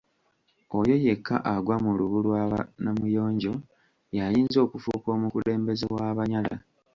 [0.79, 3.53] Oyo yekka agwa mu lubu lwa ba Namuyonjo
[4.15, 6.53] y’ayinza okufuuka omukulembeze w’Abanyala.